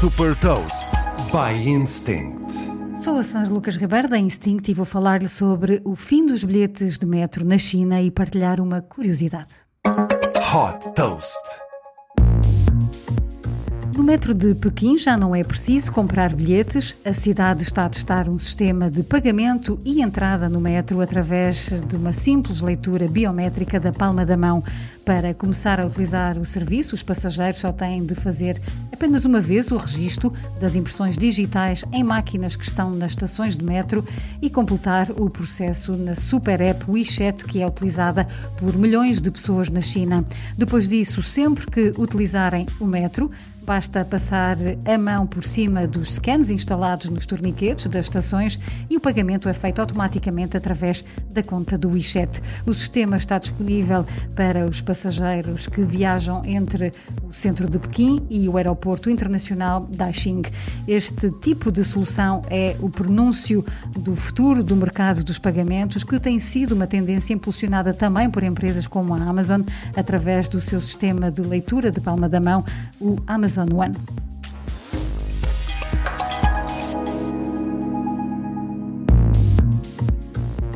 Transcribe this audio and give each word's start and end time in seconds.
Super 0.00 0.34
Toast 0.36 0.88
by 1.30 1.52
Instinct. 1.68 2.50
Sou 3.04 3.18
a 3.18 3.22
Sandra 3.22 3.52
Lucas 3.52 3.76
Ribeiro 3.76 4.08
da 4.08 4.16
Instinct 4.16 4.70
e 4.70 4.72
vou 4.72 4.86
falar-lhe 4.86 5.28
sobre 5.28 5.82
o 5.84 5.94
fim 5.94 6.24
dos 6.24 6.42
bilhetes 6.42 6.96
de 6.96 7.04
metro 7.04 7.44
na 7.44 7.58
China 7.58 8.00
e 8.00 8.10
partilhar 8.10 8.62
uma 8.62 8.80
curiosidade. 8.80 9.50
Hot 9.86 10.94
Toast. 10.94 11.36
No 13.94 14.02
metro 14.02 14.32
de 14.32 14.54
Pequim 14.54 14.96
já 14.96 15.14
não 15.14 15.34
é 15.34 15.44
preciso 15.44 15.92
comprar 15.92 16.34
bilhetes. 16.34 16.96
A 17.04 17.12
cidade 17.12 17.64
está 17.64 17.84
a 17.84 17.88
testar 17.90 18.30
um 18.30 18.38
sistema 18.38 18.90
de 18.90 19.02
pagamento 19.02 19.78
e 19.84 20.00
entrada 20.00 20.48
no 20.48 20.58
metro 20.58 21.02
através 21.02 21.68
de 21.68 21.96
uma 21.96 22.14
simples 22.14 22.62
leitura 22.62 23.06
biométrica 23.06 23.78
da 23.78 23.92
palma 23.92 24.24
da 24.24 24.38
mão. 24.38 24.64
Para 25.10 25.34
começar 25.34 25.80
a 25.80 25.86
utilizar 25.86 26.38
o 26.38 26.44
serviço, 26.44 26.94
os 26.94 27.02
passageiros 27.02 27.62
só 27.62 27.72
têm 27.72 28.06
de 28.06 28.14
fazer 28.14 28.62
apenas 28.92 29.24
uma 29.24 29.40
vez 29.40 29.72
o 29.72 29.76
registro 29.76 30.32
das 30.60 30.76
impressões 30.76 31.18
digitais 31.18 31.84
em 31.92 32.04
máquinas 32.04 32.54
que 32.54 32.62
estão 32.62 32.92
nas 32.92 33.10
estações 33.10 33.56
de 33.56 33.64
metro 33.64 34.06
e 34.40 34.48
completar 34.48 35.10
o 35.10 35.28
processo 35.28 35.96
na 35.96 36.14
super 36.14 36.60
app 36.60 36.88
WeChat, 36.88 37.44
que 37.44 37.60
é 37.60 37.66
utilizada 37.66 38.28
por 38.56 38.76
milhões 38.76 39.20
de 39.20 39.32
pessoas 39.32 39.68
na 39.68 39.80
China. 39.80 40.24
Depois 40.56 40.88
disso, 40.88 41.24
sempre 41.24 41.68
que 41.68 41.92
utilizarem 41.98 42.68
o 42.78 42.86
metro, 42.86 43.32
Basta 43.70 44.04
passar 44.04 44.56
a 44.84 44.98
mão 44.98 45.26
por 45.26 45.44
cima 45.44 45.86
dos 45.86 46.14
scans 46.14 46.50
instalados 46.50 47.08
nos 47.08 47.24
torniquetes 47.24 47.86
das 47.86 48.06
estações 48.06 48.58
e 48.88 48.96
o 48.96 49.00
pagamento 49.00 49.48
é 49.48 49.54
feito 49.54 49.80
automaticamente 49.80 50.56
através 50.56 51.04
da 51.30 51.42
conta 51.42 51.78
do 51.78 51.90
WeChat. 51.90 52.40
O 52.66 52.74
sistema 52.74 53.16
está 53.16 53.38
disponível 53.38 54.04
para 54.34 54.66
os 54.66 54.80
passageiros 54.80 54.99
que 55.70 55.82
viajam 55.82 56.42
entre 56.44 56.92
o 57.22 57.32
centro 57.32 57.68
de 57.68 57.78
Pequim 57.78 58.26
e 58.28 58.48
o 58.48 58.56
aeroporto 58.56 59.08
internacional 59.08 59.86
Daxing. 59.90 60.42
Este 60.86 61.30
tipo 61.30 61.72
de 61.72 61.84
solução 61.84 62.42
é 62.50 62.76
o 62.80 62.90
pronúncio 62.90 63.64
do 63.98 64.14
futuro 64.14 64.62
do 64.62 64.76
mercado 64.76 65.24
dos 65.24 65.38
pagamentos, 65.38 66.04
que 66.04 66.20
tem 66.20 66.38
sido 66.38 66.72
uma 66.72 66.86
tendência 66.86 67.32
impulsionada 67.32 67.94
também 67.94 68.30
por 68.30 68.42
empresas 68.42 68.86
como 68.86 69.14
a 69.14 69.18
Amazon, 69.18 69.62
através 69.96 70.48
do 70.48 70.60
seu 70.60 70.80
sistema 70.80 71.30
de 71.30 71.42
leitura 71.42 71.90
de 71.90 72.00
palma 72.00 72.28
da 72.28 72.40
mão, 72.40 72.64
o 73.00 73.16
Amazon 73.26 73.68
One. 73.72 74.29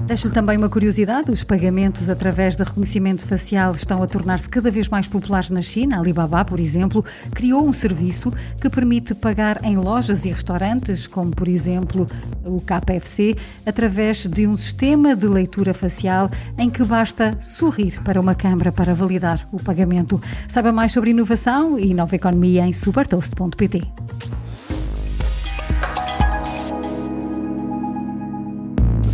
Deixo-lhe 0.06 0.34
também 0.34 0.58
uma 0.58 0.68
curiosidade: 0.68 1.30
os 1.30 1.42
pagamentos 1.42 2.10
através 2.10 2.56
de 2.56 2.62
reconhecimento 2.62 3.26
facial 3.26 3.74
estão 3.74 4.02
a 4.02 4.06
tornar-se 4.06 4.48
cada 4.48 4.70
vez 4.70 4.88
mais 4.88 5.08
populares 5.08 5.48
na 5.48 5.62
China. 5.62 5.96
A 5.96 6.00
Alibaba, 6.00 6.44
por 6.44 6.60
exemplo, 6.60 7.02
criou 7.32 7.66
um 7.66 7.72
serviço 7.72 8.30
que 8.60 8.68
permite 8.68 9.14
pagar 9.14 9.64
em 9.64 9.76
lojas 9.76 10.26
e 10.26 10.28
restaurantes, 10.28 11.06
como 11.06 11.30
por 11.30 11.48
exemplo 11.48 12.06
o 12.44 12.60
KFC, 12.60 13.34
através 13.64 14.26
de 14.26 14.46
um 14.46 14.56
sistema 14.56 15.16
de 15.16 15.26
leitura 15.26 15.72
facial 15.72 16.30
em 16.58 16.68
que 16.68 16.84
basta 16.84 17.38
sorrir 17.40 18.02
para 18.02 18.20
uma 18.20 18.34
câmara 18.34 18.70
para 18.70 18.94
validar 18.94 19.48
o 19.50 19.58
pagamento. 19.58 20.20
Saiba 20.48 20.70
mais 20.70 20.92
sobre 20.92 21.10
inovação 21.10 21.78
e 21.78 21.94
nova 21.94 22.14
economia 22.14 22.66
em 22.66 22.74
supertoast.pt. 22.74 23.82